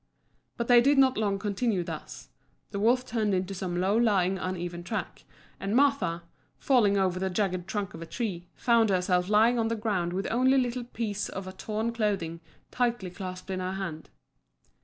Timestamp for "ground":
9.75-10.13